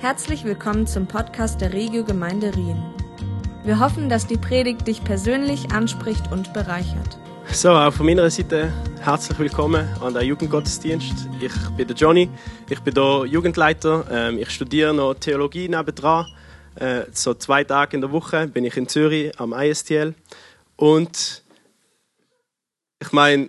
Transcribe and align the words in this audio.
Herzlich 0.00 0.44
willkommen 0.44 0.86
zum 0.86 1.08
Podcast 1.08 1.60
der 1.60 1.72
Regio 1.72 2.04
Gemeinde 2.04 2.54
Rien. 2.54 2.80
Wir 3.64 3.80
hoffen, 3.80 4.08
dass 4.08 4.28
die 4.28 4.36
Predigt 4.36 4.86
dich 4.86 5.02
persönlich 5.02 5.72
anspricht 5.72 6.30
und 6.30 6.52
bereichert. 6.52 7.18
So, 7.50 7.70
auch 7.70 7.92
von 7.92 8.06
meiner 8.06 8.30
Seite 8.30 8.72
herzlich 9.00 9.36
willkommen 9.40 9.88
an 10.00 10.14
der 10.14 10.22
Jugendgottesdienst. 10.22 11.28
Ich 11.40 11.52
bin 11.76 11.88
der 11.88 11.96
Johnny, 11.96 12.30
ich 12.70 12.78
bin 12.78 12.94
hier 12.94 13.24
Jugendleiter. 13.26 14.06
Ähm, 14.08 14.38
ich 14.38 14.50
studiere 14.50 14.94
noch 14.94 15.14
Theologie 15.14 15.68
nebendran. 15.68 16.26
Äh, 16.76 17.06
so 17.10 17.34
zwei 17.34 17.64
Tage 17.64 17.96
in 17.96 18.00
der 18.00 18.12
Woche 18.12 18.46
bin 18.46 18.64
ich 18.64 18.76
in 18.76 18.86
Zürich 18.86 19.32
am 19.40 19.52
ISTL. 19.52 20.14
Und 20.76 21.42
ich 23.00 23.10
meine, 23.10 23.48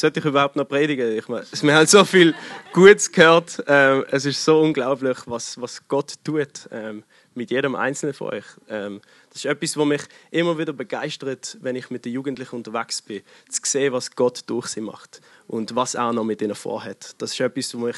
sollte 0.00 0.20
ich 0.20 0.26
überhaupt 0.26 0.56
noch 0.56 0.68
predigen? 0.68 1.16
Ich 1.16 1.28
meine, 1.28 1.46
wir 1.62 1.74
haben 1.74 1.86
so 1.86 2.04
viel 2.04 2.34
Gutes 2.72 3.10
gehört. 3.10 3.62
Ähm, 3.66 4.04
es 4.10 4.24
ist 4.26 4.44
so 4.44 4.60
unglaublich, 4.60 5.18
was, 5.26 5.60
was 5.60 5.86
Gott 5.88 6.14
tut 6.24 6.68
ähm, 6.70 7.02
mit 7.34 7.50
jedem 7.50 7.74
Einzelnen 7.74 8.14
von 8.14 8.34
euch. 8.34 8.44
Ähm, 8.68 9.00
das 9.30 9.38
ist 9.38 9.46
etwas, 9.46 9.76
was 9.76 9.86
mich 9.86 10.02
immer 10.30 10.58
wieder 10.58 10.72
begeistert, 10.72 11.56
wenn 11.60 11.76
ich 11.76 11.90
mit 11.90 12.04
den 12.04 12.12
Jugendlichen 12.12 12.56
unterwegs 12.56 13.02
bin, 13.02 13.22
zu 13.48 13.60
sehen, 13.64 13.92
was 13.92 14.14
Gott 14.14 14.42
durch 14.46 14.68
sie 14.68 14.80
macht 14.80 15.20
und 15.46 15.74
was 15.74 15.94
er 15.94 16.12
noch 16.12 16.24
mit 16.24 16.42
ihnen 16.42 16.54
vorhat. 16.54 17.14
Das 17.18 17.32
ist 17.32 17.40
etwas, 17.40 17.74
was 17.74 17.80
mich 17.80 17.96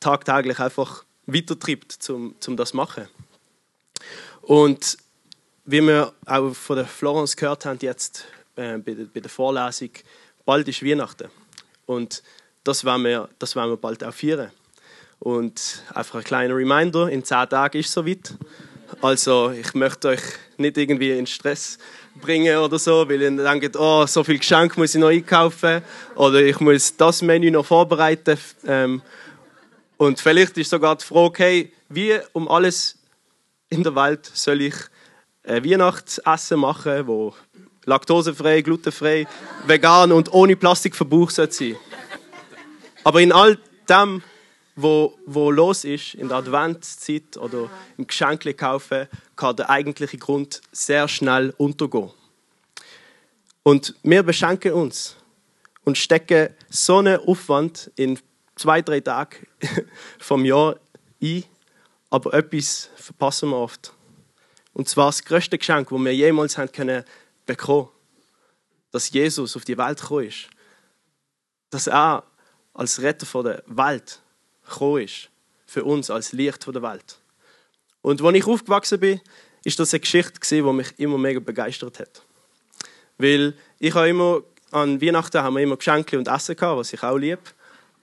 tagtäglich 0.00 0.58
einfach 0.58 1.04
weitertreibt, 1.26 2.10
um, 2.10 2.34
um 2.46 2.56
das 2.56 2.70
zu 2.70 2.76
machen. 2.76 3.08
Und 4.42 4.98
wie 5.64 5.80
wir 5.80 6.12
auch 6.26 6.54
von 6.54 6.76
der 6.76 6.86
Florence 6.86 7.36
gehört 7.36 7.64
haben, 7.64 7.78
jetzt 7.80 8.26
äh, 8.56 8.78
bei, 8.78 8.94
bei 9.12 9.20
der 9.20 9.30
Vorlesung, 9.30 9.90
bald 10.44 10.68
ist 10.68 10.84
Weihnachten. 10.84 11.28
Und 11.86 12.22
das 12.64 12.84
werden 12.84 13.04
wir, 13.04 13.28
das 13.38 13.56
werden 13.56 13.70
wir 13.70 13.76
bald 13.76 14.02
auch 14.04 14.14
feiern. 14.14 14.50
Und 15.18 15.82
einfach 15.94 16.18
ein 16.18 16.24
kleiner 16.24 16.54
Reminder, 16.56 17.08
in 17.08 17.24
zehn 17.24 17.48
Tagen 17.48 17.78
ist 17.78 17.88
es 17.88 17.92
soweit. 17.92 18.34
Also 19.00 19.50
ich 19.50 19.74
möchte 19.74 20.08
euch 20.08 20.22
nicht 20.56 20.76
irgendwie 20.76 21.12
in 21.12 21.26
Stress 21.26 21.78
bringen 22.20 22.56
oder 22.58 22.78
so, 22.78 23.08
weil 23.08 23.22
ihr 23.22 23.30
denkt, 23.30 23.76
oh, 23.76 24.06
so 24.06 24.22
viel 24.22 24.38
Geschenk 24.38 24.76
muss 24.76 24.94
ich 24.94 25.00
noch 25.00 25.08
einkaufen 25.08 25.82
oder 26.14 26.40
ich 26.40 26.60
muss 26.60 26.96
das 26.96 27.22
Menü 27.22 27.50
noch 27.50 27.66
vorbereiten. 27.66 28.38
Ähm, 28.66 29.02
und 29.96 30.20
vielleicht 30.20 30.58
ist 30.58 30.70
sogar 30.70 30.96
die 30.96 31.04
Frage, 31.04 31.42
hey, 31.42 31.72
wie 31.88 32.18
um 32.32 32.48
alles 32.48 32.98
in 33.68 33.82
der 33.82 33.94
Welt 33.94 34.30
soll 34.32 34.60
ich 34.60 34.74
ein 35.44 35.64
Weihnachtsessen 35.64 36.58
machen, 36.58 37.06
wo 37.06 37.34
laktosefrei, 37.84 38.62
glutenfrei, 38.62 39.26
vegan 39.66 40.12
und 40.12 40.32
ohne 40.32 40.56
Plastikverbrauch 40.56 41.30
sein 41.30 41.76
Aber 43.04 43.20
in 43.20 43.32
all 43.32 43.58
dem, 43.88 44.22
wo, 44.76 45.16
wo 45.26 45.50
los 45.50 45.84
ist, 45.84 46.14
in 46.14 46.28
der 46.28 46.38
Adventszeit 46.38 47.36
oder 47.36 47.70
im 47.96 48.06
Geschenkle 48.06 48.54
kaufen, 48.54 49.08
kann 49.36 49.56
der 49.56 49.70
eigentliche 49.70 50.18
Grund 50.18 50.62
sehr 50.72 51.06
schnell 51.08 51.54
untergehen. 51.58 52.10
Und 53.62 53.94
wir 54.02 54.22
beschenken 54.22 54.72
uns 54.72 55.16
und 55.84 55.98
stecken 55.98 56.50
so 56.68 56.98
einen 56.98 57.18
Aufwand 57.20 57.90
in 57.96 58.18
zwei, 58.56 58.82
drei 58.82 59.00
Tagen 59.00 59.46
vom 60.18 60.44
Jahr 60.44 60.76
ein, 61.22 61.44
aber 62.10 62.34
etwas 62.34 62.90
verpassen 62.96 63.50
wir 63.50 63.56
oft. 63.56 63.92
Und 64.72 64.88
zwar 64.88 65.06
das 65.06 65.24
größte 65.24 65.56
Geschenk, 65.56 65.88
das 65.90 65.98
wir 65.98 66.14
jemals 66.14 66.58
haben 66.58 66.72
können 66.72 67.04
bekommen, 67.46 67.88
dass 68.90 69.10
Jesus 69.10 69.56
auf 69.56 69.64
die 69.64 69.78
Welt 69.78 70.00
gekommen 70.00 70.26
ist. 70.26 70.48
Dass 71.70 71.86
er 71.86 72.24
als 72.72 73.00
Retter 73.02 73.42
der 73.42 73.62
Welt 73.66 74.20
gekommen 74.68 75.02
ist. 75.02 75.30
Für 75.66 75.84
uns 75.84 76.10
als 76.10 76.32
Licht 76.32 76.66
der 76.66 76.82
Welt. 76.82 77.18
Und 78.02 78.22
als 78.22 78.36
ich 78.36 78.46
aufgewachsen 78.46 79.00
bin, 79.00 79.20
ist 79.64 79.80
das 79.80 79.92
eine 79.92 80.00
Geschichte, 80.00 80.38
die 80.40 80.62
mich 80.62 80.98
immer 80.98 81.18
mega 81.18 81.40
begeistert 81.40 81.98
hat. 81.98 82.22
Weil 83.18 83.54
ich 83.78 83.94
habe 83.94 84.08
immer, 84.08 84.42
an 84.70 85.00
Weihnachten 85.00 85.42
haben 85.42 85.54
wir 85.54 85.62
immer 85.62 85.76
Geschenke 85.76 86.18
und 86.18 86.28
Essen 86.28 86.54
gehabt, 86.54 86.78
was 86.78 86.92
ich 86.92 87.02
auch 87.02 87.16
liebe. 87.16 87.42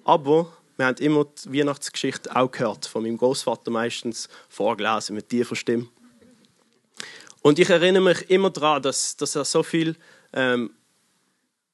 Aber 0.03 0.51
wir 0.77 0.87
haben 0.87 0.97
immer 0.97 1.25
die 1.25 1.59
Weihnachtsgeschichte 1.59 2.35
auch 2.35 2.49
gehört, 2.49 2.87
von 2.87 3.03
meinem 3.03 3.17
Großvater 3.17 3.69
meistens 3.69 4.27
vorgelesen 4.49 5.15
mit 5.15 5.29
tiefer 5.29 5.55
Stimme. 5.55 5.87
Und 7.41 7.59
ich 7.59 7.69
erinnere 7.69 8.03
mich 8.03 8.29
immer 8.29 8.49
daran, 8.49 8.81
dass, 8.81 9.17
dass 9.17 9.35
er 9.35 9.45
so 9.45 9.63
viel 9.63 9.95
ähm, 10.33 10.71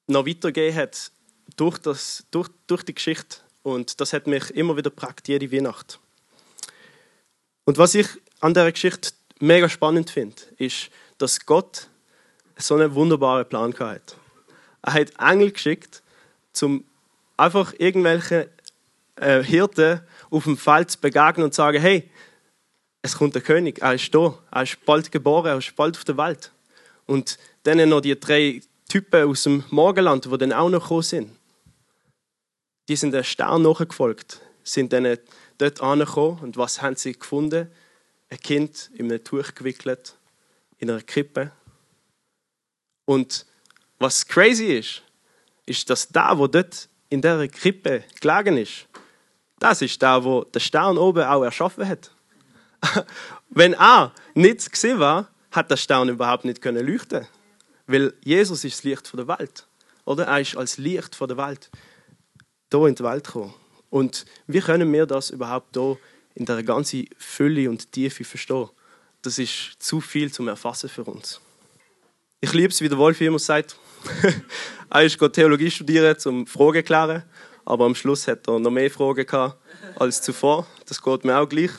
noch 0.08 0.26
weitergegeben 0.26 0.76
hat 0.76 1.12
durch, 1.56 1.78
das, 1.78 2.26
durch, 2.32 2.50
durch 2.68 2.84
die 2.84 2.96
Geschichte. 2.96 3.38
Und 3.64 4.00
das 4.00 4.14
hat 4.14 4.28
mich 4.28 4.50
immer 4.52 4.78
wieder 4.78 4.90
geprägt, 4.90 5.28
jede 5.28 5.52
Weihnacht. 5.52 6.00
Und 7.66 7.78
was 7.78 7.96
ich 7.96 8.08
an 8.40 8.54
der 8.54 8.72
Geschichte 8.72 9.12
mega 9.40 9.68
spannend 9.68 10.10
finde, 10.10 10.42
ist, 10.58 10.90
dass 11.18 11.46
Gott 11.46 11.90
so 12.56 12.76
einen 12.76 12.94
wunderbaren 12.96 13.48
Plan 13.48 13.78
hat. 13.78 14.16
Er 14.82 14.94
hat 14.94 15.20
Engel 15.20 15.52
geschickt, 15.52 16.02
um 16.62 16.86
einfach 17.36 17.74
irgendwelche 17.78 18.50
äh, 19.18 19.44
Hirten 19.44 20.02
auf 20.30 20.46
dem 20.46 20.58
Feld 20.58 20.92
zu 20.92 21.00
begegnen 21.00 21.44
und 21.44 21.54
zu 21.54 21.58
sagen, 21.58 21.82
hey, 21.82 22.10
es 23.02 23.18
kommt 23.18 23.36
der 23.36 23.42
König, 23.42 23.82
er 23.82 23.94
ist 23.94 24.14
da, 24.14 24.38
er 24.52 24.64
ist 24.64 24.84
bald 24.86 25.12
geboren, 25.12 25.48
er 25.48 25.58
ist 25.58 25.76
bald 25.76 25.98
auf 25.98 26.04
der 26.04 26.18
Welt. 26.18 26.52
Und 27.06 27.38
dann 27.64 27.88
noch 27.90 28.02
die 28.02 28.20
drei 28.20 28.62
Typen 28.90 29.30
aus 29.30 29.44
dem 29.44 29.64
Morgenland, 29.70 30.26
die 30.26 30.38
dann 30.38 30.54
auch 30.54 30.70
noch 30.70 30.84
gekommen 30.84 31.04
sind. 31.04 31.32
Die 32.88 32.96
sind 32.96 33.12
der 33.12 33.24
Stern 33.24 33.64
nachgefolgt, 33.64 34.42
sind 34.64 34.94
dann 34.94 35.18
dort 35.58 35.82
angekommen 35.82 36.40
und 36.40 36.58
was 36.58 36.82
haben 36.82 36.96
sie 36.96 37.14
gefunden? 37.14 37.70
Ein 38.30 38.40
Kind 38.40 38.90
in 38.94 39.12
einem 39.12 39.24
Tuch 39.24 39.54
gewickelt, 39.56 40.16
in 40.78 40.90
einer 40.90 41.02
Krippe. 41.02 41.52
Und 43.06 43.46
was 44.00 44.26
crazy 44.26 44.78
ist, 44.78 45.02
ist, 45.66 45.90
dass 45.90 46.10
da, 46.10 46.38
wo 46.38 46.48
dort 46.48 46.90
in 47.10 47.22
der 47.22 47.48
Krippe 47.48 48.04
gelegen 48.20 48.58
ist, 48.58 48.88
das 49.60 49.82
ist 49.82 50.02
da, 50.02 50.24
wo 50.24 50.44
der 50.44 50.60
Stern 50.60 50.98
oben 50.98 51.24
auch 51.24 51.44
erschaffen 51.44 51.88
hat. 51.88 52.12
Wenn 53.50 53.74
er 53.74 54.14
nicht 54.34 54.72
gesehen 54.72 55.00
war, 55.00 55.30
hat 55.52 55.72
der 55.72 55.78
Stern 55.78 56.10
überhaupt 56.10 56.46
nicht 56.46 56.62
können 56.62 56.86
leuchten, 56.86 57.28
weil 57.88 58.14
Jesus 58.24 58.64
ist 58.64 58.78
das 58.78 58.84
Licht 58.84 59.14
der 59.18 59.28
Welt, 59.28 59.68
oder? 60.06 60.26
Er 60.26 60.42
ist 60.42 60.56
als 60.56 60.78
Licht 60.78 61.20
der 61.20 61.38
Welt 61.38 61.70
hier 62.72 62.86
in 62.86 62.96
die 62.96 63.04
Welt 63.04 63.26
gekommen. 63.26 63.54
Und 63.90 64.26
wie 64.48 64.60
können 64.60 64.92
wir 64.92 65.06
das 65.06 65.30
überhaupt 65.30 65.76
hier 65.76 65.98
in 66.36 66.46
der 66.46 66.62
ganzen 66.64 67.08
Fülle 67.18 67.70
und 67.70 67.92
Tiefe 67.92 68.24
verstehen? 68.24 68.70
Das 69.22 69.40
ist 69.40 69.78
zu 69.80 70.02
viel 70.02 70.32
zum 70.32 70.48
Erfassen 70.48 70.90
für 70.90 71.04
uns. 71.04 71.42
Ich 72.40 72.54
liebe 72.54 72.70
es, 72.70 72.82
wie 72.82 72.90
der 72.90 72.98
Wolf 72.98 73.20
immer 73.22 73.40
sagt. 73.40 73.76
er 74.90 75.04
ist 75.04 75.18
Theologie 75.34 75.72
studieren, 75.72 76.16
um 76.26 76.46
Fragen 76.46 76.80
zu 76.80 76.84
klären. 76.84 77.24
Aber 77.66 77.86
am 77.86 77.96
Schluss 77.96 78.28
hat 78.28 78.48
er 78.48 78.60
noch 78.60 78.72
mehr 78.72 78.92
Fragen 78.92 79.26
gehabt 79.26 79.58
als 79.96 80.22
zuvor. 80.22 80.68
Das 80.86 81.02
geht 81.02 81.26
mir 81.26 81.38
auch 81.38 81.50
gleich. 81.50 81.72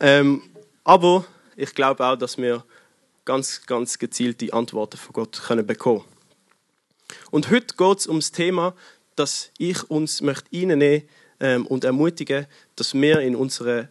Ähm, 0.00 0.42
aber 0.82 1.26
ich 1.56 1.74
glaube 1.74 2.04
auch, 2.06 2.16
dass 2.16 2.38
wir 2.38 2.64
ganz, 3.26 3.66
ganz 3.66 3.98
gezielte 3.98 4.52
Antworten 4.52 4.96
von 4.96 5.12
Gott 5.12 5.42
können 5.46 5.66
bekommen 5.66 6.04
Und 7.30 7.50
heute 7.50 7.76
geht 7.76 7.98
es 7.98 8.06
um 8.06 8.18
das 8.18 8.32
Thema, 8.32 8.74
dass 9.14 9.50
ich 9.58 9.88
uns 9.90 10.22
möchte 10.22 10.56
reinnehmen 10.56 11.02
ähm, 11.38 11.66
und 11.66 11.84
ermutigen, 11.84 12.46
dass 12.76 12.94
wir 12.94 13.20
in 13.20 13.36
unserer 13.36 13.88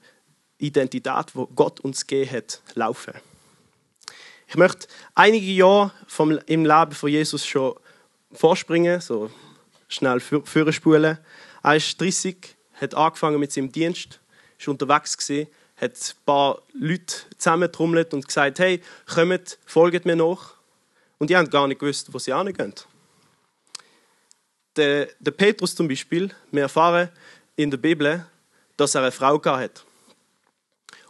Identität, 0.57 1.35
wo 1.35 1.45
Gott 1.45 1.79
uns 1.79 2.07
gegeben 2.07 2.37
hat, 2.37 2.61
laufen. 2.73 3.13
Ich 4.47 4.55
möchte 4.55 4.87
einige 5.13 5.51
Jahre 5.51 5.91
vom, 6.07 6.39
im 6.47 6.65
Leben 6.65 6.91
von 6.93 7.09
Jesus 7.09 7.45
schon 7.45 7.75
vorspringen, 8.31 8.99
so 8.99 9.29
schnell 9.87 10.19
vorspulen. 10.19 11.19
Er 11.61 11.75
ist 11.75 12.01
30, 12.01 12.55
hat 12.73 12.95
angefangen 12.95 13.39
mit 13.39 13.51
seinem 13.51 13.71
Dienst, 13.71 14.19
ist 14.57 14.67
unterwegs 14.67 15.15
gewesen, 15.15 15.47
hat 15.79 15.91
ein 15.93 16.25
paar 16.25 16.61
Leute 16.73 17.15
zusammentrommelt 17.37 18.13
und 18.13 18.27
gesagt, 18.27 18.59
hey, 18.59 18.81
kommt, 19.05 19.57
folgt 19.65 20.05
mir 20.05 20.15
nach. 20.15 20.55
Und 21.17 21.29
die 21.29 21.37
haben 21.37 21.49
gar 21.49 21.67
nicht 21.67 21.79
gewusst, 21.79 22.13
wo 22.13 22.19
sie 22.19 22.35
hingehen 22.35 22.73
der, 24.79 25.09
der 25.19 25.31
Petrus 25.31 25.75
zum 25.75 25.87
Beispiel, 25.87 26.31
wir 26.51 26.63
erfahren 26.63 27.09
in 27.55 27.69
der 27.69 27.77
Bibel, 27.77 28.25
dass 28.77 28.95
er 28.95 29.01
eine 29.01 29.11
Frau 29.11 29.43
hat. 29.43 29.83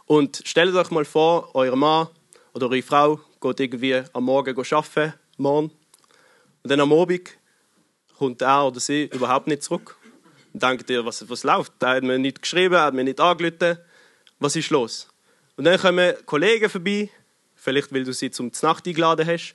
Und 0.06 0.42
stellt 0.44 0.74
euch 0.74 0.90
mal 0.90 1.04
vor, 1.04 1.54
euer 1.54 1.76
Mann 1.76 2.08
oder 2.52 2.66
eure 2.66 2.82
Frau 2.82 3.20
geht 3.40 3.60
irgendwie 3.60 4.02
am 4.12 4.24
Morgen 4.24 4.58
arbeiten, 4.58 5.14
morgen, 5.36 5.70
und 6.62 6.70
dann 6.70 6.80
am 6.80 6.92
Abend 6.92 7.30
kommt 8.18 8.42
er 8.42 8.66
oder 8.66 8.80
sie 8.80 9.04
überhaupt 9.04 9.46
nicht 9.46 9.62
zurück. 9.62 9.96
Und 10.52 10.62
denkt 10.62 10.90
ihr, 10.90 11.06
was, 11.06 11.26
was 11.30 11.44
läuft? 11.44 11.72
Da 11.78 11.94
hat 11.94 12.02
mir 12.02 12.18
nicht 12.18 12.42
geschrieben, 12.42 12.76
hat 12.76 12.92
mir 12.92 13.04
nicht 13.04 13.20
angerufen. 13.20 13.78
Was 14.40 14.56
ist 14.56 14.70
los? 14.70 15.06
Und 15.56 15.64
dann 15.64 15.78
kommen 15.78 16.14
Kollegen 16.24 16.68
vorbei, 16.70 17.10
vielleicht 17.54 17.92
weil 17.92 18.04
du 18.04 18.12
sie 18.12 18.30
zum 18.30 18.50
Nacht 18.62 18.86
eingeladen 18.86 19.26
hast. 19.26 19.54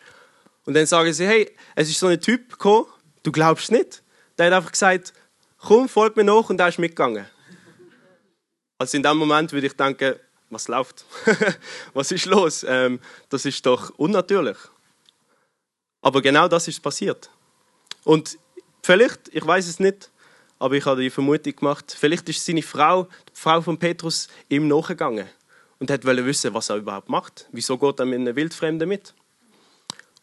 Und 0.66 0.76
dann 0.76 0.86
sagen 0.86 1.12
sie, 1.12 1.28
hey, 1.28 1.52
es 1.76 1.90
ist 1.90 2.00
so 2.00 2.08
ein 2.08 2.22
Typ 2.22 2.52
gekommen, 2.52 2.86
du 3.24 3.32
glaubst 3.32 3.72
nicht. 3.72 4.04
Der 4.38 4.48
hat 4.48 4.54
einfach 4.54 4.72
gesagt, 4.72 5.14
komm, 5.58 5.90
folg 5.90 6.16
mir 6.16 6.24
nach 6.24 6.50
und 6.50 6.60
er 6.60 6.68
ist 6.68 6.80
mitgegangen. 6.80 7.26
Also 8.78 8.98
in 8.98 9.04
dem 9.04 9.18
Moment 9.18 9.52
würde 9.52 9.68
ich 9.68 9.76
denken, 9.76 10.16
was 10.50 10.68
läuft? 10.68 11.06
was 11.94 12.12
ist 12.12 12.26
los? 12.26 12.64
Ähm, 12.68 13.00
das 13.30 13.46
ist 13.46 13.66
doch 13.66 13.90
unnatürlich. 13.98 14.58
Aber 16.02 16.22
genau 16.22 16.48
das 16.48 16.68
ist 16.68 16.84
passiert. 16.84 17.32
Und 18.04 18.38
vielleicht, 18.84 19.30
ich 19.34 19.46
weiß 19.46 19.68
es 19.68 19.80
nicht, 19.80 20.12
aber 20.60 20.76
ich 20.76 20.86
habe 20.86 21.02
die 21.02 21.10
Vermutung 21.10 21.56
gemacht, 21.56 21.96
vielleicht 21.98 22.28
ist 22.30 22.46
seine 22.46 22.62
Frau, 22.62 23.04
die 23.04 23.40
Frau 23.40 23.62
von 23.62 23.78
Petrus, 23.78 24.28
ihm 24.50 24.68
nachgegangen 24.68 25.28
und 25.80 25.92
hat 25.92 26.06
wissen, 26.06 26.54
was 26.54 26.70
er 26.70 26.78
überhaupt 26.78 27.10
macht. 27.10 27.48
Wieso 27.52 27.78
geht 27.78 28.00
er 28.00 28.06
mit 28.06 28.20
einem 28.20 28.36
Wildfremden 28.36 28.88
mit? 28.88 29.14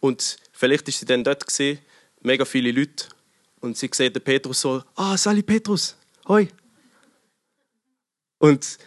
Und 0.01 0.39
vielleicht 0.53 0.89
ist 0.89 0.99
sie 0.99 1.07
dann 1.07 1.23
dort 1.23 1.47
gesehen, 1.47 1.79
mega 2.21 2.45
viele 2.45 2.73
Leute, 2.73 3.07
und 3.61 3.77
sie 3.77 3.89
sieht 3.93 4.17
den 4.17 4.23
Petrus 4.23 4.61
so, 4.61 4.83
ah, 4.97 5.17
Sali 5.17 5.43
Petrus, 5.43 5.97
hoi. 6.27 6.49
Und 8.39 8.79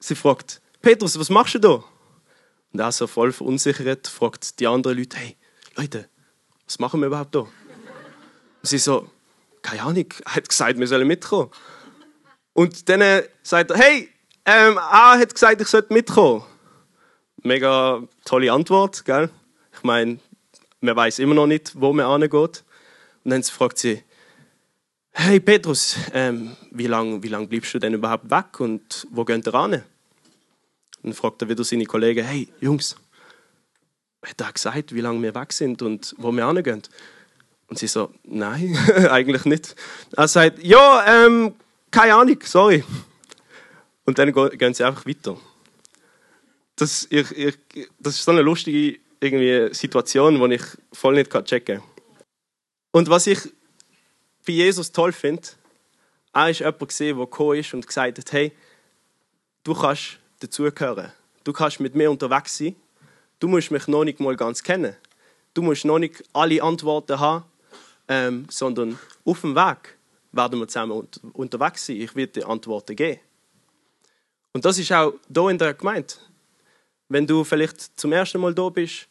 sie 0.00 0.16
fragt, 0.16 0.60
Petrus, 0.82 1.18
was 1.18 1.30
machst 1.30 1.54
du 1.54 1.60
da? 1.60 1.84
Und 2.72 2.80
er 2.80 2.90
so 2.90 3.06
voll 3.06 3.32
verunsichert 3.32 4.08
fragt 4.08 4.58
die 4.58 4.66
anderen 4.66 4.98
Leute, 4.98 5.16
hey, 5.16 5.36
Leute, 5.76 6.08
was 6.64 6.78
machen 6.80 7.00
wir 7.00 7.06
überhaupt 7.06 7.34
da? 7.34 7.40
Und 7.40 7.50
sie 8.62 8.78
so, 8.78 9.08
keine 9.62 9.82
Ahnung, 9.82 10.06
hat 10.26 10.48
gesagt, 10.48 10.78
wir 10.78 10.86
sollen 10.86 11.06
mitkommen. 11.06 11.50
Und 12.52 12.88
dann 12.88 13.22
sagt 13.42 13.70
er, 13.70 13.76
hey, 13.76 14.08
ähm, 14.44 14.76
er 14.76 15.18
hat 15.18 15.34
gesagt, 15.34 15.60
ich 15.60 15.68
sollte 15.68 15.92
mitkommen. 15.92 16.42
Mega 17.42 18.02
tolle 18.24 18.52
Antwort, 18.52 19.04
gell? 19.04 19.30
Ich 19.72 19.82
meine, 19.84 20.18
man 20.80 20.96
weiß 20.96 21.18
immer 21.20 21.34
noch 21.34 21.46
nicht, 21.46 21.72
wo 21.80 21.92
man 21.92 22.06
angeht. 22.06 22.64
Und 23.24 23.30
dann 23.30 23.42
fragt 23.42 23.78
sie, 23.78 24.02
hey 25.12 25.40
Petrus, 25.40 25.96
ähm, 26.12 26.56
wie 26.70 26.86
lange 26.86 27.22
wie 27.22 27.28
lang 27.28 27.48
bleibst 27.48 27.74
du 27.74 27.78
denn 27.78 27.94
überhaupt 27.94 28.30
weg 28.30 28.60
und 28.60 29.06
wo 29.10 29.24
geht 29.24 29.46
ihr 29.46 29.54
an? 29.54 29.74
Und 29.74 29.84
dann 31.02 31.12
fragt 31.12 31.42
er 31.42 31.48
wieder 31.48 31.64
seine 31.64 31.84
Kollegen, 31.84 32.24
hey 32.24 32.48
Jungs, 32.60 32.96
hat 34.24 34.40
er 34.40 34.52
gesagt, 34.52 34.94
wie 34.94 35.00
lange 35.00 35.22
wir 35.22 35.34
weg 35.34 35.52
sind 35.52 35.82
und 35.82 36.14
wo 36.18 36.32
wir 36.32 36.46
hingehen? 36.46 36.82
Und 37.68 37.78
sie 37.78 37.86
so, 37.86 38.12
nein, 38.24 38.76
eigentlich 39.10 39.44
nicht. 39.44 39.76
Er 40.16 40.26
sagt, 40.26 40.62
ja, 40.62 41.26
ähm, 41.26 41.54
keine 41.90 42.14
Ahnung, 42.14 42.38
sorry. 42.42 42.82
Und 44.04 44.18
dann 44.18 44.32
gehen 44.32 44.74
sie 44.74 44.84
einfach 44.84 45.06
weiter. 45.06 45.36
Das, 46.76 47.06
ich, 47.10 47.30
ich, 47.36 47.58
das 47.98 48.14
ist 48.14 48.24
so 48.24 48.30
eine 48.30 48.40
lustige 48.40 48.98
irgendwie 49.20 49.74
Situation, 49.74 50.48
die 50.48 50.54
ich 50.54 50.62
voll 50.92 51.14
nicht 51.14 51.30
checken 51.44 51.78
kann. 51.78 51.88
Und 52.92 53.10
was 53.10 53.26
ich 53.26 53.38
bei 54.46 54.52
Jesus 54.52 54.90
toll 54.92 55.12
finde, 55.12 55.42
er 56.32 56.42
war 56.42 56.50
jemand, 56.50 57.00
der 57.00 57.14
gekommen 57.14 57.58
ist 57.58 57.74
und 57.74 57.86
gesagt 57.86 58.18
hat, 58.18 58.32
hey, 58.32 58.52
du 59.64 59.74
kannst 59.74 60.18
dazugehören. 60.40 61.12
Du 61.44 61.52
kannst 61.52 61.80
mit 61.80 61.94
mir 61.94 62.10
unterwegs 62.10 62.56
sein. 62.56 62.76
Du 63.40 63.48
musst 63.48 63.70
mich 63.70 63.86
noch 63.88 64.04
nicht 64.04 64.20
mal 64.20 64.36
ganz 64.36 64.62
kennen. 64.62 64.96
Du 65.52 65.62
musst 65.62 65.84
noch 65.84 65.98
nicht 65.98 66.22
alle 66.32 66.62
Antworten 66.62 67.18
haben 67.18 67.44
ähm, 68.08 68.46
sondern 68.50 68.98
auf 69.24 69.40
dem 69.42 69.54
Weg 69.54 69.96
werden 70.32 70.58
wir 70.58 70.68
zusammen 70.68 71.08
unterwegs 71.32 71.86
sein. 71.86 71.96
Ich 71.96 72.14
werde 72.16 72.40
dir 72.40 72.48
Antworten 72.48 72.96
geben. 72.96 73.20
Und 74.52 74.64
das 74.64 74.78
ist 74.78 74.92
auch 74.92 75.14
hier 75.32 75.50
in 75.50 75.58
der 75.58 75.74
Gemeinde. 75.74 76.14
Wenn 77.08 77.26
du 77.26 77.44
vielleicht 77.44 77.98
zum 77.98 78.12
ersten 78.12 78.40
Mal 78.40 78.54
da 78.54 78.68
bist 78.68 79.08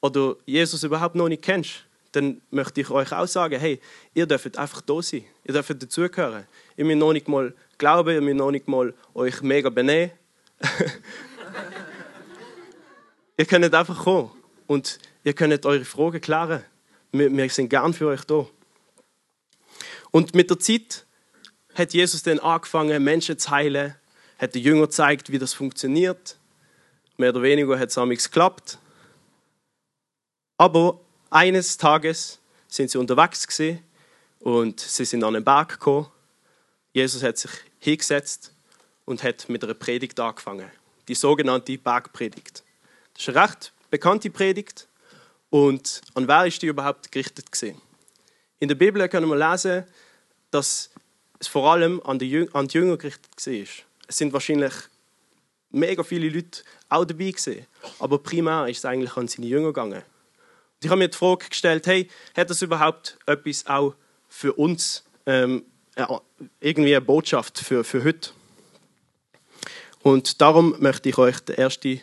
oder 0.00 0.36
Jesus 0.46 0.82
überhaupt 0.82 1.14
noch 1.14 1.28
nicht 1.28 1.42
kennst, 1.42 1.84
dann 2.12 2.40
möchte 2.50 2.80
ich 2.80 2.90
euch 2.90 3.12
auch 3.12 3.26
sagen, 3.26 3.58
hey, 3.58 3.80
ihr 4.14 4.26
dürft 4.26 4.58
einfach 4.58 4.80
da 4.80 5.00
sein. 5.00 5.24
Ihr 5.44 5.54
dürft 5.54 5.82
dazugehören. 5.82 6.46
Ihr 6.76 6.84
müsst 6.84 6.98
noch 6.98 7.12
nicht 7.12 7.28
mal 7.28 7.54
glauben, 7.78 8.14
ihr 8.14 8.20
müsst 8.20 8.36
noch 8.36 8.50
nicht 8.50 8.68
mal 8.68 8.92
euch 9.14 9.42
mega 9.42 9.70
benehmen. 9.70 10.10
ihr 13.36 13.46
könnt 13.46 13.74
einfach 13.74 14.04
kommen 14.04 14.30
und 14.66 14.98
ihr 15.24 15.32
könnt 15.32 15.64
eure 15.64 15.84
Fragen 15.84 16.20
klären. 16.20 16.64
Wir, 17.12 17.34
wir 17.34 17.50
sind 17.50 17.68
gern 17.68 17.92
für 17.92 18.08
euch 18.08 18.24
da. 18.24 18.46
Und 20.10 20.34
mit 20.34 20.50
der 20.50 20.58
Zeit 20.58 21.06
hat 21.74 21.92
Jesus 21.92 22.22
dann 22.22 22.38
angefangen, 22.38 23.02
Menschen 23.02 23.38
zu 23.38 23.50
heilen, 23.50 23.94
hat 24.38 24.54
den 24.54 24.62
Jüngern 24.62 24.84
gezeigt, 24.84 25.30
wie 25.30 25.38
das 25.38 25.54
funktioniert. 25.54 26.36
Mehr 27.16 27.30
oder 27.30 27.42
weniger 27.42 27.78
hat 27.78 27.96
es 27.96 28.24
geklappt. 28.24 28.78
Aber 30.56 31.00
eines 31.30 31.76
Tages 31.76 32.38
sind 32.68 32.90
sie 32.90 32.98
unterwegs 32.98 33.46
gewesen 33.46 33.82
und 34.40 34.80
sie 34.80 35.04
sind 35.04 35.22
an 35.24 35.36
einen 35.36 35.44
Berg 35.44 35.70
gekommen. 35.70 36.08
Jesus 36.92 37.22
hat 37.22 37.38
sich 37.38 37.50
hingesetzt 37.78 38.52
und 39.04 39.22
hat 39.22 39.48
mit 39.48 39.62
einer 39.62 39.74
Predigt 39.74 40.18
angefangen. 40.18 40.70
Die 41.08 41.14
sogenannte 41.14 41.76
Bergpredigt. 41.78 42.62
Das 43.14 43.22
ist 43.22 43.36
eine 43.36 43.48
recht 43.48 43.72
bekannte 43.90 44.30
Predigt. 44.30 44.88
Und 45.50 46.00
an 46.14 46.28
wer 46.28 46.46
ist 46.46 46.62
die 46.62 46.66
überhaupt 46.66 47.10
gerichtet 47.10 47.50
gewesen? 47.50 47.80
In 48.60 48.68
der 48.68 48.76
Bibel 48.76 49.06
können 49.08 49.28
wir 49.28 49.50
lesen, 49.50 49.84
dass 50.50 50.90
es 51.38 51.48
vor 51.48 51.70
allem 51.72 52.00
an 52.04 52.18
die, 52.18 52.28
Jünger 52.30 52.96
gerichtet 52.96 53.30
war. 53.36 53.84
Es 54.06 54.16
sind 54.16 54.32
wahrscheinlich 54.32 54.72
mega 55.70 56.02
viele 56.02 56.28
Leute 56.28 56.62
auch 56.88 57.04
dabei 57.04 57.30
gewesen, 57.30 57.66
aber 57.98 58.18
primär 58.18 58.68
ist 58.68 58.78
es 58.78 58.84
eigentlich 58.84 59.16
an 59.16 59.28
seine 59.28 59.46
Jünger 59.46 59.68
gegangen. 59.68 60.02
Und 60.02 60.84
ich 60.84 60.90
habe 60.90 60.98
mir 60.98 61.08
die 61.08 61.16
Frage 61.16 61.48
gestellt, 61.48 61.86
hey, 61.86 62.08
hat 62.36 62.50
das 62.50 62.62
überhaupt 62.62 63.18
etwas 63.26 63.66
auch 63.66 63.94
für 64.28 64.52
uns, 64.54 65.04
ähm, 65.26 65.64
irgendwie 66.60 66.94
eine 66.94 67.04
Botschaft 67.04 67.58
für, 67.58 67.84
für 67.84 68.04
heute? 68.04 68.30
Und 70.02 70.40
darum 70.40 70.76
möchte 70.78 71.08
ich 71.08 71.18
euch 71.18 71.40
die 71.40 71.52
erste, 71.52 72.00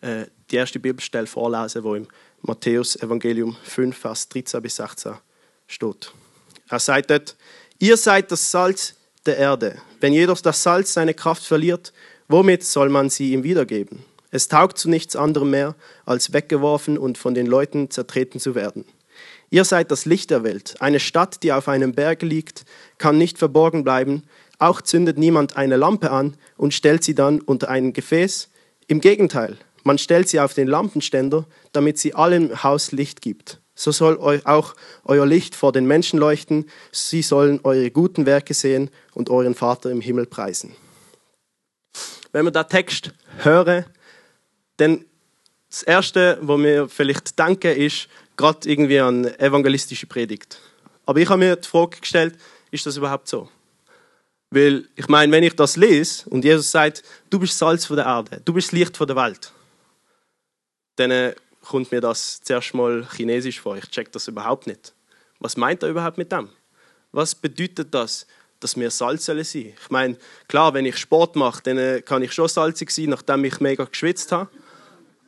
äh, 0.00 0.26
die 0.50 0.56
erste 0.56 0.78
Bibelstelle 0.78 1.26
vorlesen, 1.26 1.82
wo 1.82 1.94
im 1.94 2.06
Matthäus 2.42 2.96
Evangelium 2.96 3.56
5, 3.62 3.96
Vers 3.96 4.28
13 4.28 4.62
bis 4.62 4.76
16 4.76 5.12
steht. 5.66 6.12
Er 6.68 6.78
sagt 6.78 7.10
dort, 7.10 7.36
ihr 7.78 7.96
seid 7.96 8.32
das 8.32 8.50
Salz 8.50 8.94
der 9.26 9.36
Erde. 9.36 9.80
Wenn 10.00 10.12
jedoch 10.12 10.40
das 10.40 10.62
Salz 10.62 10.94
seine 10.94 11.14
Kraft 11.14 11.44
verliert, 11.44 11.92
womit 12.28 12.64
soll 12.64 12.88
man 12.88 13.10
sie 13.10 13.32
ihm 13.32 13.42
wiedergeben? 13.42 14.04
Es 14.30 14.48
taugt 14.48 14.78
zu 14.78 14.88
nichts 14.88 15.16
anderem 15.16 15.50
mehr, 15.50 15.74
als 16.06 16.32
weggeworfen 16.32 16.96
und 16.96 17.18
von 17.18 17.34
den 17.34 17.46
Leuten 17.46 17.90
zertreten 17.90 18.40
zu 18.40 18.54
werden. 18.54 18.84
Ihr 19.50 19.64
seid 19.64 19.90
das 19.90 20.04
Licht 20.06 20.30
der 20.30 20.44
Welt. 20.44 20.76
Eine 20.80 21.00
Stadt, 21.00 21.42
die 21.42 21.52
auf 21.52 21.68
einem 21.68 21.92
Berg 21.92 22.22
liegt, 22.22 22.64
kann 22.98 23.18
nicht 23.18 23.36
verborgen 23.36 23.82
bleiben. 23.82 24.22
Auch 24.58 24.80
zündet 24.80 25.18
niemand 25.18 25.56
eine 25.56 25.76
Lampe 25.76 26.12
an 26.12 26.36
und 26.56 26.72
stellt 26.72 27.02
sie 27.02 27.14
dann 27.14 27.40
unter 27.40 27.68
ein 27.68 27.92
Gefäß. 27.92 28.48
Im 28.86 29.00
Gegenteil, 29.00 29.58
man 29.84 29.98
stellt 29.98 30.28
sie 30.28 30.40
auf 30.40 30.54
den 30.54 30.68
Lampenständer, 30.68 31.46
damit 31.72 31.98
sie 31.98 32.14
allem 32.14 32.62
Haus 32.62 32.92
Licht 32.92 33.22
gibt. 33.22 33.60
So 33.74 33.92
soll 33.92 34.18
auch 34.44 34.74
euer 35.04 35.26
Licht 35.26 35.54
vor 35.54 35.72
den 35.72 35.86
Menschen 35.86 36.18
leuchten. 36.18 36.68
Sie 36.92 37.22
sollen 37.22 37.60
eure 37.62 37.90
guten 37.90 38.26
Werke 38.26 38.52
sehen 38.52 38.90
und 39.14 39.30
euren 39.30 39.54
Vater 39.54 39.90
im 39.90 40.02
Himmel 40.02 40.26
preisen. 40.26 40.76
Wenn 42.32 42.44
wir 42.44 42.50
da 42.50 42.64
Text 42.64 43.12
hören, 43.38 43.86
dann 44.76 45.04
das 45.70 45.82
Erste, 45.82 46.38
wo 46.42 46.58
wir 46.58 46.88
vielleicht 46.88 47.38
denken, 47.38 47.74
ist 47.74 48.08
gerade 48.36 48.68
irgendwie 48.68 49.00
an 49.00 49.24
evangelistische 49.38 50.06
Predigt. 50.06 50.58
Aber 51.06 51.20
ich 51.20 51.28
habe 51.28 51.38
mir 51.38 51.56
die 51.56 51.66
Frage 51.66 52.00
gestellt, 52.00 52.36
ist 52.70 52.86
das 52.86 52.96
überhaupt 52.96 53.28
so? 53.28 53.48
Weil 54.50 54.88
ich 54.96 55.08
meine, 55.08 55.32
wenn 55.32 55.44
ich 55.44 55.54
das 55.54 55.76
lese 55.76 56.28
und 56.28 56.44
Jesus 56.44 56.70
sagt, 56.70 57.02
du 57.30 57.38
bist 57.38 57.56
Salz 57.56 57.86
von 57.86 57.96
der 57.96 58.06
Erde, 58.06 58.42
du 58.44 58.52
bist 58.52 58.72
Licht 58.72 58.96
von 58.96 59.06
der 59.06 59.16
Welt, 59.16 59.52
dann 60.96 61.34
kommt 61.62 61.92
mir 61.92 62.00
das 62.00 62.40
zuerst 62.42 62.74
mal 62.74 63.06
chinesisch 63.14 63.60
vor. 63.60 63.76
Ich 63.76 63.90
check 63.90 64.10
das 64.12 64.28
überhaupt 64.28 64.66
nicht. 64.66 64.94
Was 65.38 65.56
meint 65.56 65.82
er 65.82 65.90
überhaupt 65.90 66.18
mit 66.18 66.32
dem? 66.32 66.48
Was 67.12 67.34
bedeutet 67.34 67.92
das, 67.92 68.26
dass 68.60 68.76
wir 68.76 68.90
Salz 68.90 69.24
sein 69.24 69.42
sollen? 69.42 69.74
Ich 69.82 69.90
meine, 69.90 70.16
klar, 70.48 70.74
wenn 70.74 70.86
ich 70.86 70.96
Sport 70.96 71.36
mache, 71.36 71.62
dann 71.62 71.78
äh, 71.78 72.02
kann 72.02 72.22
ich 72.22 72.32
schon 72.32 72.48
salzig 72.48 72.90
sein, 72.90 73.06
nachdem 73.06 73.44
ich 73.44 73.60
mega 73.60 73.84
geschwitzt 73.84 74.32
habe. 74.32 74.50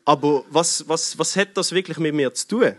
Aber 0.05 0.45
was, 0.51 0.89
was, 0.89 1.19
was 1.19 1.37
hat 1.37 1.57
das 1.57 1.73
wirklich 1.73 1.99
mit 1.99 2.15
mir 2.15 2.33
zu 2.35 2.49
tun? 2.49 2.77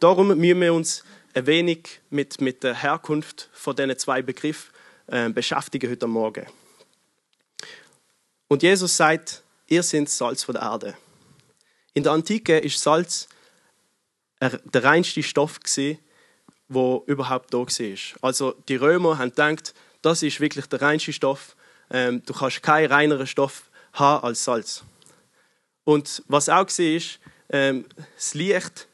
Darum 0.00 0.28
müssen 0.28 0.60
wir 0.60 0.74
uns 0.74 1.04
ein 1.34 1.46
wenig 1.46 2.00
mit, 2.08 2.40
mit 2.40 2.62
der 2.62 2.74
Herkunft 2.74 3.48
von 3.52 3.76
diesen 3.76 3.96
zwei 3.98 4.22
Begriffen 4.22 4.72
äh, 5.06 5.28
beschäftigen 5.28 5.90
heute 5.90 6.06
Morgen. 6.06 6.46
Und 8.48 8.62
Jesus 8.62 8.96
sagt, 8.96 9.42
ihr 9.68 9.82
seid 9.82 10.08
Salz 10.08 10.42
von 10.42 10.54
der 10.54 10.62
Erde. 10.62 10.96
In 11.94 12.02
der 12.02 12.12
Antike 12.12 12.58
ist 12.58 12.80
Salz 12.80 13.28
der 14.40 14.84
reinste 14.84 15.22
Stoff 15.22 15.60
der 16.68 17.02
überhaupt 17.06 17.52
da 17.52 17.58
war. 17.58 17.98
Also 18.22 18.54
die 18.68 18.76
Römer 18.76 19.18
haben 19.18 19.30
gedacht, 19.30 19.74
das 20.02 20.22
ist 20.22 20.40
wirklich 20.40 20.66
der 20.66 20.80
reinste 20.80 21.12
Stoff. 21.12 21.56
Ähm, 21.90 22.22
du 22.24 22.32
kannst 22.32 22.62
keinen 22.62 22.90
reineren 22.90 23.26
Stoff 23.26 23.64
haben 23.92 24.24
als 24.24 24.44
Salz. 24.44 24.84
Und 25.84 26.22
was 26.28 26.48
auch 26.48 26.66
war, 26.66 26.78
ist, 26.78 27.18
ähm, 27.50 27.84
das 28.14 28.34
Licht. 28.34 28.86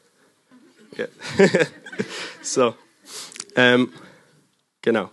Yeah. 0.97 1.09
so. 2.41 2.75
Ähm, 3.55 3.93
genau. 4.81 5.11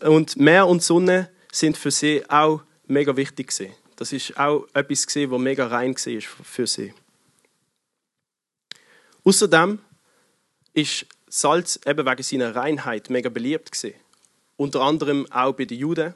Und 0.00 0.36
Meer 0.36 0.66
und 0.66 0.82
Sonne 0.82 1.30
sind 1.52 1.76
für 1.76 1.90
sie 1.90 2.28
auch 2.28 2.62
mega 2.86 3.16
wichtig 3.16 3.48
gewesen. 3.48 3.74
Das 3.98 4.12
ist 4.12 4.38
auch 4.38 4.68
etwas 4.74 5.08
gesehen, 5.08 5.32
was 5.32 5.40
mega 5.40 5.66
rein 5.66 5.92
war 5.92 6.20
für 6.44 6.68
sie. 6.68 6.94
Außerdem 9.24 9.80
ist 10.72 11.04
Salz 11.28 11.80
eben 11.84 12.06
wegen 12.06 12.22
seiner 12.22 12.54
Reinheit 12.54 13.10
mega 13.10 13.28
beliebt 13.28 13.72
gewesen. 13.72 13.98
Unter 14.56 14.82
anderem 14.82 15.26
auch 15.32 15.52
bei 15.52 15.64
den 15.64 15.78
Juden. 15.78 16.14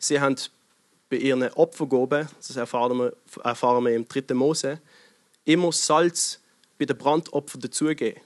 Sie 0.00 0.18
haben 0.18 0.34
bei 1.10 1.18
ihren 1.18 1.44
Opfergaben, 1.52 2.28
das 2.38 2.56
erfahren 2.56 2.98
wir, 2.98 3.16
erfahren 3.44 3.84
wir 3.84 3.94
im 3.94 4.08
3. 4.08 4.34
Mose, 4.34 4.80
immer 5.44 5.70
Salz 5.70 6.40
bei 6.76 6.86
den 6.86 6.98
Brandopfern 6.98 7.60
dazugegeben. 7.60 8.20